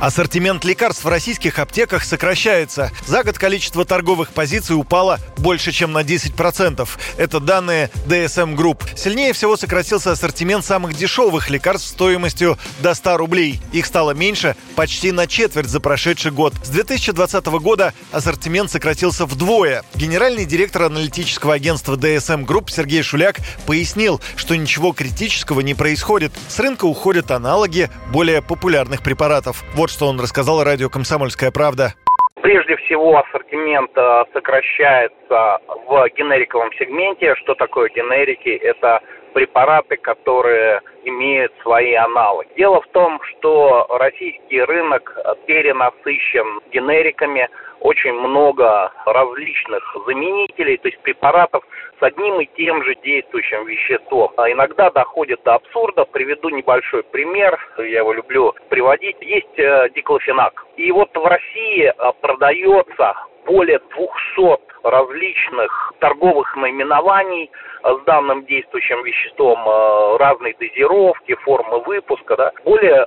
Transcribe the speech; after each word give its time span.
Ассортимент 0.00 0.64
лекарств 0.64 1.04
в 1.04 1.08
российских 1.08 1.58
аптеках 1.58 2.04
сокращается. 2.04 2.90
За 3.06 3.22
год 3.22 3.36
количество 3.36 3.84
торговых 3.84 4.32
позиций 4.32 4.74
упало 4.74 5.20
больше, 5.36 5.72
чем 5.72 5.92
на 5.92 6.00
10%. 6.00 6.88
Это 7.18 7.38
данные 7.38 7.90
DSM 8.06 8.56
Group. 8.56 8.82
Сильнее 8.96 9.34
всего 9.34 9.58
сократился 9.58 10.12
ассортимент 10.12 10.64
самых 10.64 10.94
дешевых 10.94 11.50
лекарств 11.50 11.88
стоимостью 11.88 12.58
до 12.78 12.94
100 12.94 13.18
рублей. 13.18 13.60
Их 13.72 13.84
стало 13.84 14.12
меньше 14.12 14.56
почти 14.74 15.12
на 15.12 15.26
четверть 15.26 15.68
за 15.68 15.80
прошедший 15.80 16.30
год. 16.30 16.54
С 16.64 16.70
2020 16.70 17.44
года 17.60 17.92
ассортимент 18.10 18.70
сократился 18.70 19.26
вдвое. 19.26 19.84
Генеральный 19.94 20.46
директор 20.46 20.84
аналитического 20.84 21.52
агентства 21.52 21.96
DSM 21.96 22.46
Group 22.46 22.70
Сергей 22.70 23.02
Шуляк 23.02 23.36
пояснил, 23.66 24.18
что 24.36 24.56
ничего 24.56 24.92
критического 24.92 25.60
не 25.60 25.74
происходит. 25.74 26.32
С 26.48 26.58
рынка 26.58 26.86
уходят 26.86 27.30
аналоги 27.30 27.90
более 28.10 28.40
популярных 28.40 29.02
препаратов. 29.02 29.62
Вот 29.74 29.89
вот 29.90 29.94
что 29.94 30.06
он 30.06 30.20
рассказал 30.20 30.62
радио 30.64 30.88
«Комсомольская 30.88 31.50
правда». 31.50 31.94
Прежде 32.42 32.76
всего, 32.76 33.18
ассортимент 33.18 33.90
э, 33.96 34.24
сокращается 34.32 35.58
в 35.86 36.08
генериковом 36.16 36.70
сегменте. 36.78 37.34
Что 37.36 37.54
такое 37.54 37.90
генерики? 37.90 38.48
Это 38.48 39.00
препараты, 39.34 39.96
которые 39.96 40.80
имеют 41.04 41.52
свои 41.62 41.94
аналоги. 41.94 42.48
Дело 42.56 42.80
в 42.80 42.88
том, 42.92 43.20
что 43.22 43.86
российский 43.90 44.62
рынок 44.62 45.14
перенасыщен 45.46 46.60
генериками, 46.72 47.48
очень 47.80 48.12
много 48.12 48.92
различных 49.06 49.96
заменителей, 50.06 50.76
то 50.78 50.88
есть 50.88 51.00
препаратов 51.00 51.64
с 51.98 52.02
одним 52.02 52.40
и 52.40 52.48
тем 52.56 52.82
же 52.84 52.94
действующим 53.02 53.66
веществом. 53.66 54.30
А 54.36 54.50
иногда 54.50 54.90
доходит 54.90 55.42
до 55.44 55.54
абсурда. 55.54 56.04
Приведу 56.04 56.48
небольшой 56.48 57.02
пример, 57.04 57.58
я 57.78 58.00
его 58.00 58.12
люблю 58.12 58.54
приводить. 58.68 59.16
Есть 59.20 59.58
э, 59.58 59.88
диклофенак. 59.94 60.64
И 60.76 60.90
вот 60.92 61.14
в 61.14 61.24
России 61.24 61.84
э, 61.84 61.92
продается 62.20 63.14
более 63.46 63.80
200 63.96 64.70
различных 64.82 65.92
торговых 65.98 66.56
наименований 66.56 67.50
с 67.82 68.04
данным 68.04 68.44
действующим 68.46 69.02
веществом, 69.04 69.58
э, 69.58 70.16
разной 70.18 70.54
дозировки, 70.58 71.34
формы 71.36 71.80
выпуска, 71.80 72.36
да, 72.36 72.52
более 72.64 73.06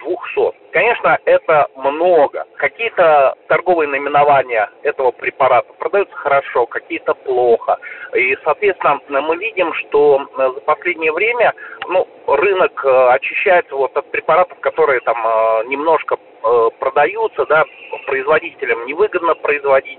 200. 0.00 0.63
Конечно, 0.74 1.16
это 1.24 1.68
много. 1.76 2.46
Какие-то 2.56 3.36
торговые 3.46 3.88
наименования 3.88 4.68
этого 4.82 5.12
препарата 5.12 5.72
продаются 5.74 6.16
хорошо, 6.16 6.66
какие-то 6.66 7.14
плохо. 7.14 7.78
И, 8.12 8.36
соответственно, 8.42 8.98
мы 9.20 9.36
видим, 9.36 9.72
что 9.74 10.26
э, 10.36 10.50
за 10.52 10.60
последнее 10.62 11.12
время 11.12 11.54
ну, 11.86 12.08
рынок 12.26 12.84
э, 12.84 13.08
очищается 13.10 13.76
вот 13.76 13.96
от 13.96 14.10
препаратов, 14.10 14.58
которые 14.58 14.98
там 15.02 15.16
немножко 15.68 16.16
продаются, 16.80 17.46
да, 17.46 17.64
производителям 18.06 18.84
невыгодно 18.84 19.34
производить 19.36 19.98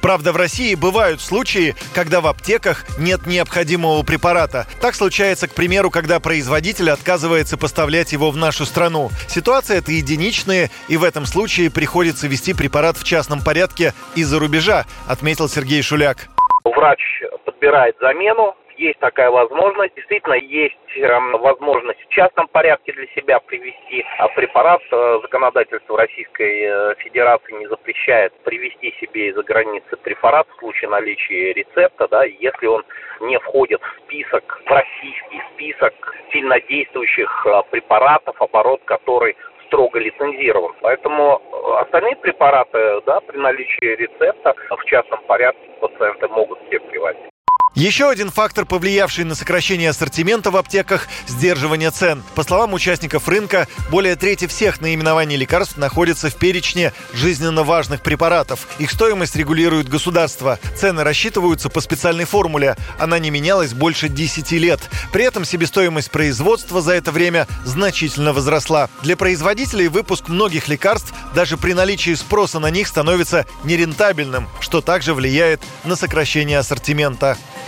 Правда, 0.00 0.32
в 0.32 0.36
России 0.36 0.74
бывают 0.74 1.20
случаи, 1.20 1.74
когда 1.94 2.20
в 2.20 2.26
аптеках 2.26 2.84
нет 2.98 3.26
необходимого 3.26 4.02
препарата. 4.02 4.66
Так 4.80 4.94
случается, 4.94 5.48
к 5.48 5.54
примеру, 5.54 5.90
когда 5.90 6.20
производитель 6.20 6.90
отказывается 6.90 7.56
поставлять 7.56 8.12
его 8.12 8.30
в 8.30 8.36
нашу 8.36 8.64
страну. 8.64 9.10
Ситуация 9.28 9.78
это 9.78 9.92
единичная, 9.92 10.70
и 10.88 10.96
в 10.96 11.04
этом 11.04 11.26
случае 11.26 11.70
приходится 11.70 12.26
вести 12.26 12.54
препарат 12.54 12.96
в 12.96 13.04
частном 13.04 13.42
порядке 13.42 13.94
из-за 14.14 14.38
рубежа, 14.38 14.86
отметил 15.06 15.48
Сергей 15.48 15.82
Шуляк. 15.82 16.28
Врач 16.64 17.00
подбирает 17.44 17.96
замену, 18.00 18.54
есть 18.80 18.98
такая 18.98 19.30
возможность. 19.30 19.94
Действительно, 19.94 20.34
есть 20.34 20.96
э, 20.96 21.20
возможность 21.36 22.00
в 22.00 22.08
частном 22.08 22.48
порядке 22.48 22.92
для 22.92 23.06
себя 23.08 23.38
привести 23.40 24.04
а 24.18 24.28
препарат. 24.28 24.80
Э, 24.90 25.18
законодательство 25.22 25.98
Российской 25.98 26.62
э, 26.62 26.94
Федерации 26.98 27.52
не 27.52 27.66
запрещает 27.66 28.32
привести 28.42 28.94
себе 29.00 29.28
из-за 29.28 29.42
границы 29.42 29.96
препарат 29.96 30.48
в 30.48 30.58
случае 30.58 30.90
наличия 30.90 31.52
рецепта, 31.52 32.08
да, 32.08 32.24
если 32.24 32.66
он 32.66 32.82
не 33.20 33.38
входит 33.38 33.82
в 33.82 34.04
список, 34.04 34.62
в 34.64 34.70
российский 34.70 35.42
список 35.52 35.92
сильнодействующих 36.32 37.46
э, 37.46 37.62
препаратов, 37.70 38.40
оборот 38.40 38.80
который 38.86 39.36
строго 39.66 39.98
лицензирован. 39.98 40.72
Поэтому 40.80 41.40
остальные 41.80 42.16
препараты, 42.16 43.00
да, 43.06 43.20
при 43.20 43.36
наличии 43.36 43.94
рецепта 43.96 44.54
в 44.70 44.84
частном 44.86 45.20
порядке 45.28 45.68
пациенты 45.80 46.26
могут 46.28 46.58
себе 46.62 46.80
привозить. 46.80 47.29
Еще 47.80 48.10
один 48.10 48.30
фактор, 48.30 48.66
повлиявший 48.66 49.24
на 49.24 49.34
сокращение 49.34 49.88
ассортимента 49.88 50.50
в 50.50 50.58
аптеках– 50.58 51.08
сдерживание 51.26 51.90
цен. 51.90 52.22
По 52.34 52.42
словам 52.42 52.74
участников 52.74 53.26
рынка, 53.26 53.68
более 53.90 54.16
трети 54.16 54.46
всех 54.46 54.82
наименований 54.82 55.36
лекарств 55.36 55.78
находятся 55.78 56.28
в 56.28 56.34
перечне 56.34 56.92
жизненно 57.14 57.62
важных 57.62 58.02
препаратов. 58.02 58.68
Их 58.78 58.90
стоимость 58.90 59.34
регулирует 59.34 59.88
государство. 59.88 60.58
Цены 60.76 61.04
рассчитываются 61.04 61.70
по 61.70 61.80
специальной 61.80 62.26
формуле. 62.26 62.76
Она 62.98 63.18
не 63.18 63.30
менялась 63.30 63.72
больше 63.72 64.10
10 64.10 64.52
лет. 64.52 64.80
При 65.10 65.24
этом 65.24 65.46
себестоимость 65.46 66.10
производства 66.10 66.82
за 66.82 66.92
это 66.92 67.12
время 67.12 67.46
значительно 67.64 68.34
возросла. 68.34 68.90
Для 69.02 69.16
производителей 69.16 69.88
выпуск 69.88 70.28
многих 70.28 70.68
лекарств 70.68 71.14
даже 71.34 71.56
при 71.56 71.72
наличии 71.72 72.12
спроса 72.12 72.58
на 72.58 72.68
них 72.68 72.88
становится 72.88 73.46
нерентабельным, 73.64 74.50
что 74.60 74.82
также 74.82 75.14
влияет 75.14 75.62
на 75.84 75.96
сокращение 75.96 76.58
ассортимента. 76.58 77.38